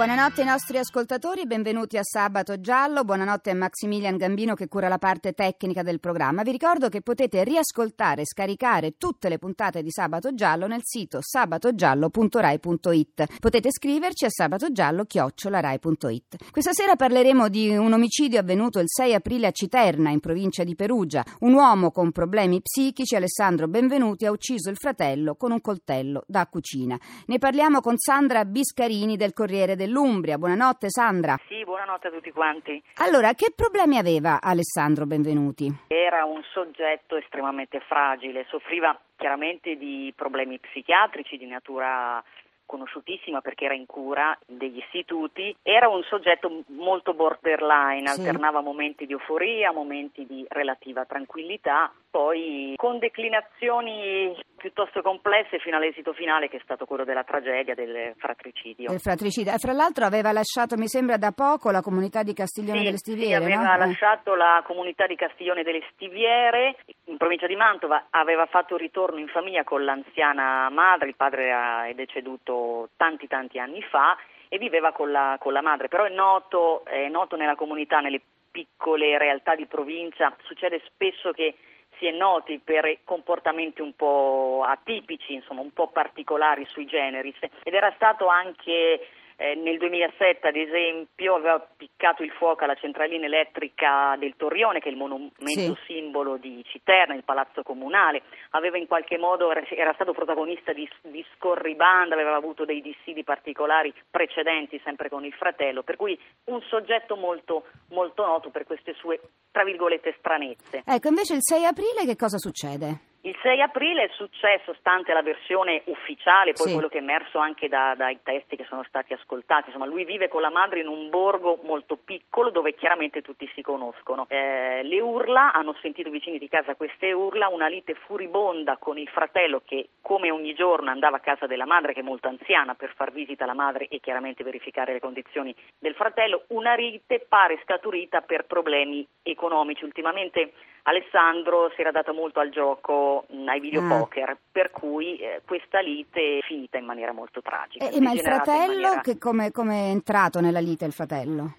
[0.00, 4.96] Buonanotte ai nostri ascoltatori, benvenuti a Sabato Giallo, buonanotte a Maximilian Gambino che cura la
[4.96, 6.40] parte tecnica del programma.
[6.40, 11.18] Vi ricordo che potete riascoltare e scaricare tutte le puntate di Sabato Giallo nel sito
[11.20, 13.40] sabatogiallo.rai.it.
[13.40, 16.50] Potete scriverci a sabatogiallo.rai.it.
[16.50, 20.76] Questa sera parleremo di un omicidio avvenuto il 6 aprile a Citerna, in provincia di
[20.76, 21.22] Perugia.
[21.40, 26.46] Un uomo con problemi psichici, Alessandro Benvenuti, ha ucciso il fratello con un coltello da
[26.46, 26.98] cucina.
[27.26, 30.38] Ne parliamo con Sandra Biscarini del Corriere dell'Umbria.
[30.38, 31.36] Buonanotte Sandra.
[31.48, 32.80] Sì, buonanotte a tutti quanti.
[32.98, 35.68] Allora, che problemi aveva Alessandro Benvenuti?
[35.88, 42.22] Era un soggetto estremamente fragile, soffriva chiaramente di problemi psichiatrici di natura
[42.70, 48.20] conosciutissima perché era in cura degli istituti, era un soggetto molto borderline, Sì.
[48.20, 56.12] alternava momenti di euforia, momenti di relativa tranquillità, poi con declinazioni piuttosto complesse fino all'esito
[56.12, 58.90] finale che è stato quello della tragedia del fratricidio.
[58.90, 59.54] Del fratricida.
[59.54, 62.98] E fra l'altro aveva lasciato, mi sembra, da poco la comunità di Castiglione Sì, delle
[62.98, 63.74] sì, Stiviere, aveva no?
[63.74, 63.86] Eh.
[63.86, 69.28] lasciato la comunità di Castiglione delle Stiviere in provincia di Mantova, aveva fatto ritorno in
[69.28, 74.16] famiglia con l'anziana madre, il padre è deceduto tanti tanti anni fa
[74.48, 78.20] e viveva con la, con la madre, però è noto, è noto nella comunità, nelle
[78.50, 81.54] piccole realtà di provincia, succede spesso che
[82.00, 87.36] si è noti per comportamenti un po' atipici, insomma un po' particolari sui generis.
[87.62, 89.06] Ed era stato anche
[89.40, 94.88] eh, nel 2007 ad esempio aveva piccato il fuoco alla centralina elettrica del Torrione che
[94.88, 95.74] è il monumento Sì.
[95.86, 101.24] simbolo di Citerna, il palazzo comunale, aveva in qualche modo era, stato protagonista di, di
[101.34, 107.16] scorribanda, aveva avuto dei dissidi particolari precedenti sempre con il fratello, per cui un soggetto
[107.16, 110.82] molto, molto noto per queste sue tra virgolette stranezze.
[110.84, 113.08] Ecco, invece il 6 aprile che cosa succede?
[113.22, 116.72] Il 6 aprile è successo, stante la versione ufficiale, poi Sì.
[116.72, 120.28] quello che è emerso anche da- dai testi che sono stati ascoltati, insomma lui vive
[120.28, 124.24] con la madre in un borgo molto piccolo dove chiaramente tutti si conoscono.
[124.30, 129.08] Eh, le urla, hanno sentito vicini di casa queste urla, una lite furibonda con il
[129.08, 132.94] fratello che come ogni giorno andava a casa della madre che è molto anziana per
[132.94, 138.22] far visita alla madre e chiaramente verificare le condizioni del fratello, una lite pare scaturita
[138.22, 139.84] per problemi economici.
[139.84, 140.52] Ultimamente
[140.82, 146.38] Alessandro si era dato molto al gioco, mh, ai videopoker, per cui eh, questa lite
[146.38, 147.88] è finita in maniera molto tragica.
[147.88, 151.54] Eh, ma il fratello, maniera- che come, come è entrato nella lite il fratello?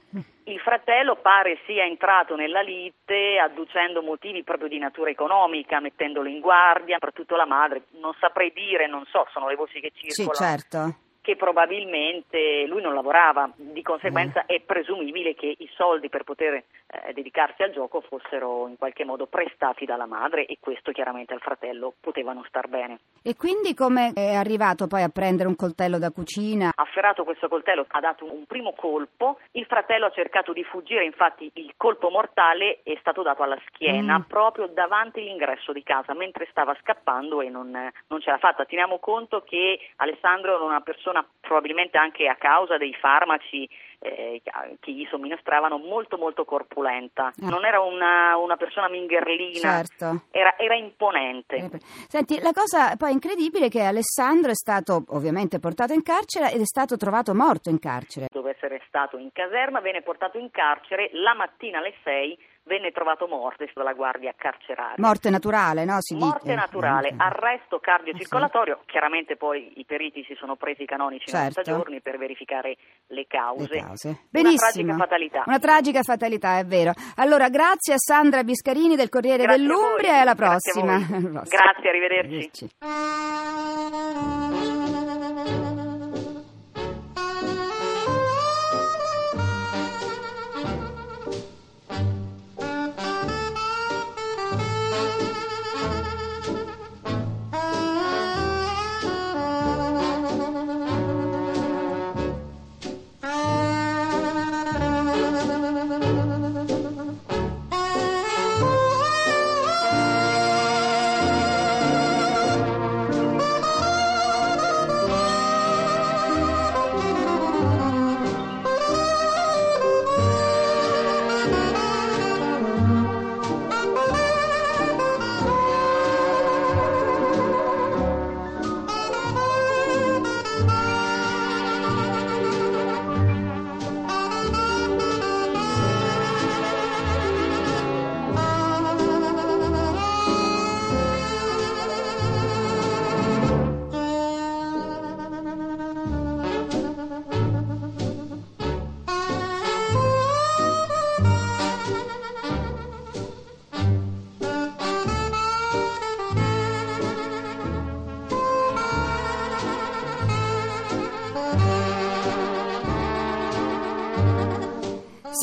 [0.46, 6.40] Il fratello pare sia entrato nella lite adducendo motivi proprio di natura economica, mettendolo in
[6.40, 7.84] guardia, soprattutto la madre.
[8.00, 10.34] Non saprei dire, non so, sono le voci che Sì, circolano.
[10.52, 10.96] certo.
[11.22, 14.56] Che probabilmente lui non lavorava, di conseguenza Eh.
[14.56, 19.28] è presumibile che i soldi per poter eh, dedicarsi al gioco fossero in qualche modo
[19.28, 23.00] prestati dalla madre e questo chiaramente al fratello poteva non star bene.
[23.24, 26.72] E quindi come è arrivato poi a prendere un coltello da cucina?
[26.76, 31.50] Afferrato questo coltello ha dato un primo colpo, il fratello ha cercato di fuggire, infatti
[31.54, 34.22] il colpo mortale è stato dato alla schiena Mm.
[34.28, 37.70] proprio davanti all'ingresso di casa mentre stava scappando e non,
[38.08, 38.66] non ce l'ha fatta.
[38.66, 43.68] Teniamo conto che Alessandro era una persona probabilmente anche a causa dei farmaci
[44.00, 44.42] eh,
[44.80, 47.28] che gli somministravano molto molto corpulenta.
[47.28, 47.50] Ah.
[47.50, 50.24] Non era una, una persona mingherlina, Certo.
[50.32, 51.70] era, era imponente.
[52.08, 56.62] Senti, la cosa poi incredibile è che Alessandro è stato ovviamente portato in carcere ed
[56.62, 58.28] è stato trovato morto in carcere.
[58.32, 63.28] dopo essere stato in caserma, venne portato in carcere, la mattina alle 6 venne trovato
[63.28, 64.96] morto dalla guardia carceraria.
[64.98, 65.98] Morte naturale, no?
[66.00, 66.56] Si Morte dice.
[66.56, 71.62] naturale, Eh, arresto cardiocircolatorio, chiaramente poi i periti si sono presi i canonici Certo.
[71.62, 72.78] 90 giorni per verificare
[73.08, 73.68] le cause.
[73.74, 74.08] le cause.
[74.08, 74.72] Una Benissimo.
[74.72, 75.44] tragica fatalità.
[75.48, 76.94] Una tragica fatalità, è vero.
[77.16, 80.98] Allora, grazie a Sandra Biscarini del Corriere Grazie dell'Umbria e alla grazie prossima.
[81.32, 81.42] prossima.
[81.44, 82.50] Grazie, arrivederci.
[82.80, 84.81] Arrivederci.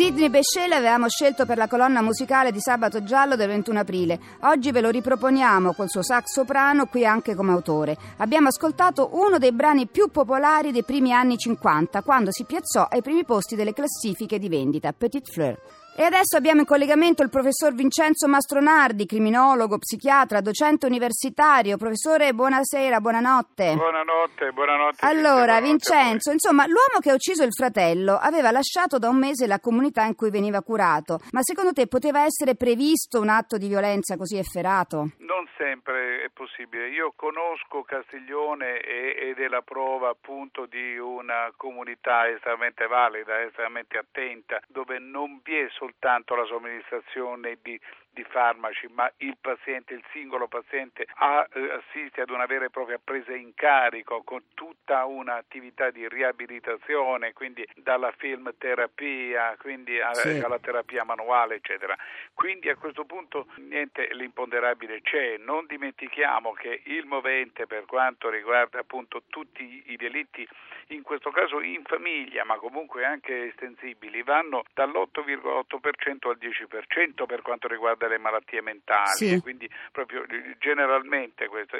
[0.09, 4.19] Sidney Bechet l'avevamo scelto per la colonna musicale di Sabato Giallo del 21 aprile.
[4.45, 7.95] Oggi ve lo riproponiamo col suo sax soprano qui anche come autore.
[8.17, 13.03] Abbiamo ascoltato uno dei brani più popolari dei primi anni 50, quando si piazzò ai
[13.03, 15.59] primi posti delle classifiche di vendita, Petit Fleur.
[15.99, 21.77] E adesso abbiamo in collegamento il professor Vincenzo Mastronardi, criminologo, psichiatra, docente universitario.
[21.77, 23.75] Professore, buonasera, buonanotte.
[23.75, 25.05] Buonanotte, buonanotte.
[25.05, 29.59] Allora, Vincenzo, insomma, l'uomo che ha ucciso il fratello aveva lasciato da un mese la
[29.59, 31.19] comunità in cui veniva curato.
[31.33, 35.11] Ma secondo te poteva essere previsto un atto di violenza così efferato?
[35.19, 36.91] Non sempre è possibile.
[36.91, 44.61] Io conosco Castiglione ed è la prova appunto di una comunità estremamente valida, estremamente attenta,
[44.69, 47.81] dove non vi è soltanto soltanto la somministrazione di,
[48.19, 52.99] di farmaci, ma il paziente, il singolo paziente eh, assiste ad una vera e propria
[53.03, 60.41] presa in carico con tutta un'attività di riabilitazione, quindi dalla film terapia, quindi a, sì.
[60.41, 61.97] alla terapia manuale, eccetera.
[62.35, 65.37] Quindi a questo punto niente l'imponderabile c'è.
[65.39, 70.47] Non dimentichiamo che il movente per quanto riguarda appunto tutti i delitti,
[70.89, 77.43] in questo caso in famiglia, ma comunque anche estensibili, vanno dall'8,8 all'8% al 10% per
[77.43, 79.41] quanto riguarda le malattie mentali, sì.
[79.41, 81.79] quindi proprio eh, generalmente questo,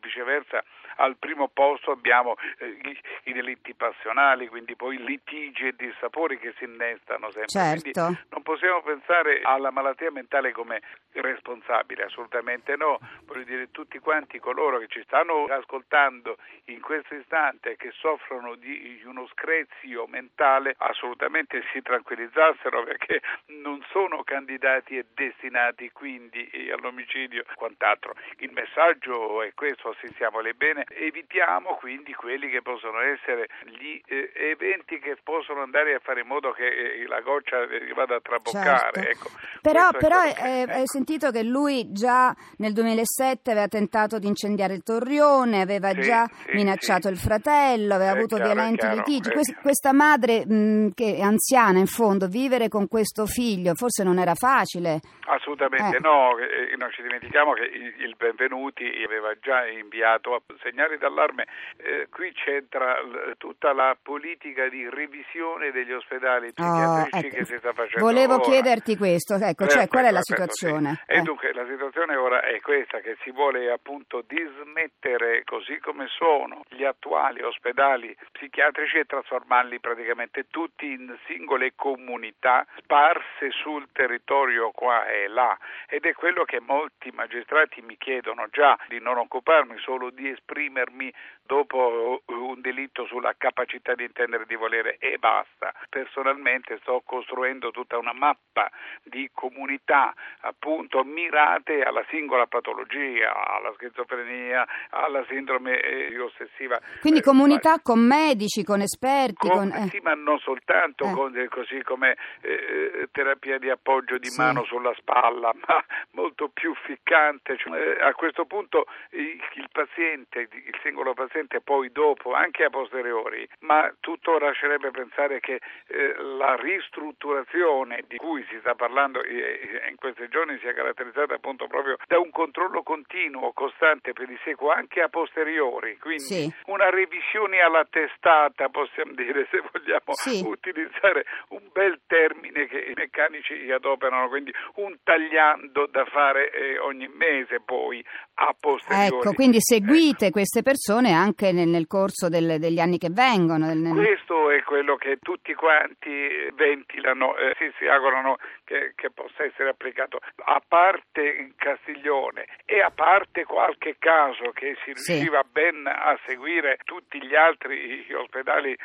[0.00, 0.62] viceversa
[0.96, 6.52] al primo posto abbiamo eh, i, i, delitti passionali, quindi poi litigi e dissapori che
[6.58, 7.48] si innestano sempre.
[7.48, 7.90] Certo.
[8.00, 10.80] Quindi non possiamo pensare alla malattia mentale come
[11.12, 12.98] responsabile, assolutamente no.
[13.24, 16.36] Voglio dire, tutti quanti coloro che ci stanno ascoltando
[16.66, 23.20] in questo istante e che soffrono di uno screzio mentale, assolutamente si tranquillizzassero perché
[23.62, 28.14] non sono candidati e destinati quindi all'omicidio e quant'altro.
[28.38, 34.98] Il messaggio è questo, assistiamole bene, evitiamo quindi quelli che possono essere gli eh, eventi
[34.98, 37.58] che possono andare a fare in modo che eh, la goccia
[37.94, 38.92] vada a traboccare.
[38.92, 39.00] Certo.
[39.00, 39.30] Ecco,
[39.60, 44.74] però, però che, eh, hai sentito che lui già nel 2007 aveva tentato di incendiare
[44.74, 47.12] il torrione, aveva sì, già sì, minacciato sì.
[47.14, 49.30] il fratello, aveva è avuto chiaro, violenti chiaro, litigi.
[49.30, 54.18] Quest, questa madre mh, che è anziana in fondo, vivere con questo figlio forse non
[54.18, 55.00] era facile.
[55.24, 55.98] Assolutamente eh.
[56.00, 61.46] no, eh, non ci dimentichiamo che il Benvenuti aveva già inviato segnali d'allarme,
[61.78, 67.36] eh, qui c'entra l- tutta la politica di revisione degli ospedali Oh, psichiatrici ecco.
[67.36, 68.42] che si sta facendo Volevo ora.
[68.42, 71.02] chiederti questo, ecco, cioè qual è la situazione?
[71.06, 71.12] sì.
[71.12, 71.18] Eh.
[71.18, 76.62] E dunque la situazione ora è questa, che si vuole appunto dismettere così come sono
[76.68, 85.06] gli attuali ospedali psichiatrici e trasformarli praticamente tutti in singole comunità sparse sul territorio qua
[85.06, 85.39] e là
[85.88, 91.12] ed è quello che molti magistrati mi chiedono già di non occuparmi solo di esprimermi
[91.50, 95.74] dopo un delitto sulla capacità di intendere di volere e basta.
[95.88, 98.70] Personalmente sto costruendo tutta una mappa
[99.02, 106.78] di comunità appunto mirate alla singola patologia, alla schizofrenia, alla sindrome eh, ossessiva.
[107.00, 109.88] Quindi Eh, comunità con medici, con esperti, con, con, eh.
[109.88, 111.12] Sì, ma non soltanto Eh.
[111.12, 114.40] con, così come eh, terapia di appoggio di Sì.
[114.40, 117.56] mano sulla spalla, ma molto più ficcante.
[117.56, 123.48] Cioè, eh, a questo punto il paziente, il singolo paziente poi dopo, anche a posteriori,
[123.60, 129.96] ma tutto lascerebbe pensare che eh, la ristrutturazione di cui si sta parlando eh, in
[129.96, 135.96] questi giorni sia caratterizzata appunto proprio da un controllo continuo, costante, pedissequo anche a posteriori,
[135.98, 136.54] quindi Sì.
[136.66, 140.44] una revisione alla testata, possiamo dire, se vogliamo Sì.
[140.44, 147.08] utilizzare un bel termine che i meccanici adoperano, quindi un tagliando da fare eh, ogni
[147.08, 148.04] mese poi
[148.34, 149.16] a posteriori.
[149.16, 153.66] Ecco, quindi seguite queste persone anche nel, nel corso del- degli anni che vengono.
[153.66, 159.10] nel- nel- Questo è quello che tutti quanti ventilano, eh, si, si augurano che, che
[159.10, 165.12] possa essere applicato, a parte Castiglione e a parte qualche caso che si Sì.
[165.12, 168.76] riusciva ben a seguire tutti gli altri ospedali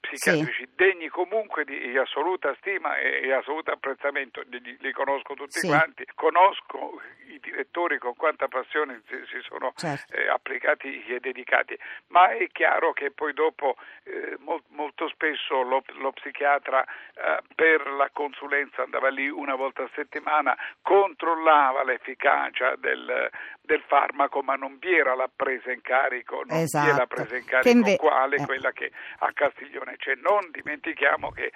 [0.00, 5.66] psichiatrici degni comunque di assoluta stima e, e assoluto apprezzamento, li, li conosco tutti Sì.
[5.66, 10.14] quanti, conosco i direttori con quanta passione si, si sono Certo.
[10.14, 11.78] eh, applicati e dedicati,
[12.08, 17.86] ma è chiaro che poi dopo eh, mol- molto spesso lo, lo psichiatra eh, per
[17.88, 24.78] la consulenza andava lì una volta a settimana, controllava l'efficacia del, del farmaco, ma non
[24.78, 27.06] vi era la presa in carico, non vi è la Esatto.
[27.14, 28.44] presa in carico inve- quale eh.
[28.44, 31.52] quella che a Castiglione Castiglione, cioè non dimentichiamo che,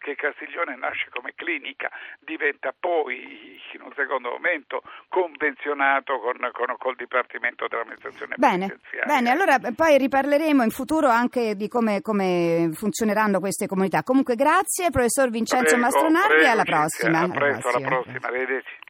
[0.00, 6.96] che Castiglione nasce come clinica, diventa poi in un secondo momento convenzionato con, con col
[6.96, 8.78] Dipartimento dell'amministrazione bene.
[9.06, 14.02] Bene, allora poi riparleremo in futuro anche di come, come funzioneranno queste comunità.
[14.02, 17.20] Comunque grazie professor Vincenzo prego, Mastronardi prego, e alla Cinzia, prossima.
[17.20, 18.18] A presto, alla prossima.
[18.18, 18.80] prossima, arrivederci.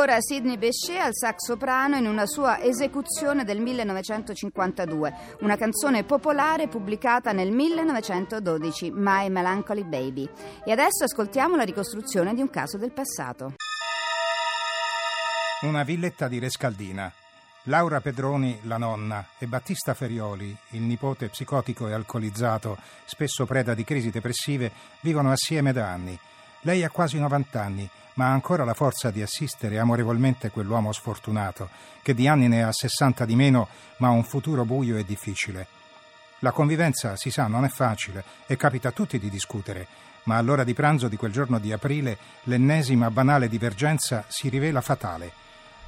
[0.00, 6.68] Ancora Sidney Bechet al sax soprano in una sua esecuzione del 1952, una canzone popolare
[6.68, 10.26] pubblicata nel 1912, My Melancholy Baby.
[10.64, 13.56] E adesso ascoltiamo la ricostruzione di un caso del passato.
[15.62, 17.12] Una villetta di Rescaldina.
[17.64, 23.84] Laura Pedroni, la nonna, e Battista Ferioli, il nipote psicotico e alcolizzato, spesso preda di
[23.84, 26.18] crisi depressive, vivono assieme da anni.
[26.62, 31.68] Lei ha quasi 90 anni, ma ha ancora la forza di assistere amorevolmente quell'uomo sfortunato,
[32.02, 35.66] che di anni ne ha 60 di meno, ma ha un futuro buio e difficile.
[36.40, 39.86] La convivenza, si sa, non è facile e capita a tutti di discutere,
[40.24, 45.32] ma all'ora di pranzo di quel giorno di aprile l'ennesima banale divergenza si rivela fatale.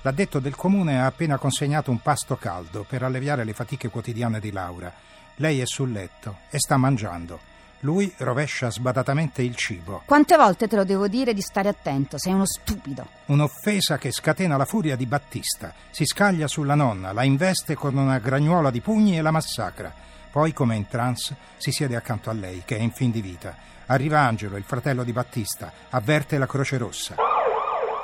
[0.02, 4.50] L'addetto del comune ha appena consegnato un pasto caldo per alleviare le fatiche quotidiane di
[4.50, 4.92] Laura.
[5.36, 7.51] Lei è sul letto e sta mangiando.
[7.84, 10.02] Lui rovescia sbadatamente il cibo.
[10.04, 12.16] Quante volte te lo devo dire di stare attento?
[12.16, 13.08] Sei uno stupido.
[13.26, 15.74] Un'offesa che scatena la furia di Battista.
[15.90, 19.92] Si scaglia sulla nonna, la investe con una gragnuola di pugni e la massacra.
[20.30, 23.56] Poi, come in trance, si siede accanto a lei, che è in fin di vita.
[23.86, 27.16] Arriva Angelo, il fratello di Battista, avverte la Croce Rossa.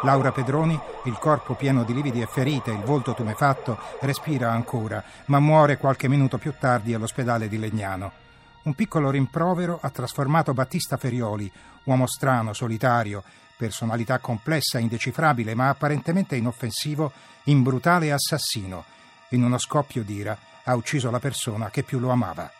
[0.02, 5.38] Laura Pedroni, il corpo pieno di lividi e ferite, il volto tumefatto, respira ancora, ma
[5.38, 8.26] muore qualche minuto più tardi all'ospedale di Legnano.
[8.62, 11.50] Un piccolo rimprovero ha trasformato Battista Ferioli,
[11.84, 13.22] uomo strano, solitario,
[13.56, 17.12] personalità complessa, indecifrabile, ma apparentemente inoffensivo,
[17.44, 18.84] in brutale assassino.
[19.30, 22.57] In uno scoppio d'ira ha ucciso la persona che più lo amava.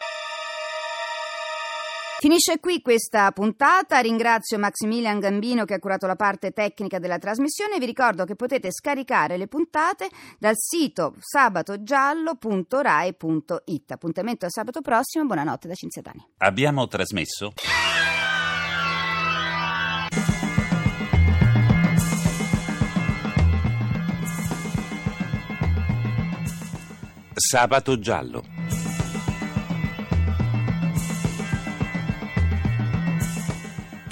[2.21, 7.79] Finisce qui questa puntata, ringrazio Maximilian Gambino che ha curato la parte tecnica della trasmissione
[7.79, 13.91] vi ricordo che potete scaricare le puntate dal sito sabatogiallo.rai.it.
[13.93, 16.31] Appuntamento a sabato prossimo, buonanotte da Cinziatani.
[16.39, 17.53] Abbiamo trasmesso
[27.33, 28.58] Sabato giallo.